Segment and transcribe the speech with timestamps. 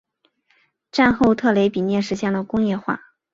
[0.91, 3.03] 战后特雷比涅实现了工业化。